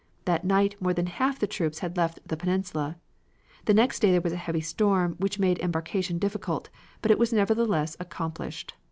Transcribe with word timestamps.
That 0.25 0.43
night 0.43 0.75
more 0.81 0.95
than 0.95 1.05
half 1.05 1.37
the 1.37 1.45
troops 1.45 1.77
had 1.77 1.95
left 1.95 2.27
the 2.27 2.35
Peninsula. 2.35 2.97
The 3.65 3.75
next 3.75 3.99
day 3.99 4.09
there 4.11 4.19
was 4.19 4.33
a 4.33 4.35
heavy 4.35 4.59
storm 4.61 5.13
which 5.19 5.37
made 5.37 5.59
embarkation 5.59 6.17
difficult, 6.17 6.71
but 7.03 7.11
it 7.11 7.19
was 7.19 7.31
nevertheless 7.31 7.95
accomplished. 7.99 8.73